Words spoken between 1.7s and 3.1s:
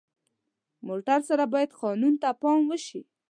قانون ته پام وشي.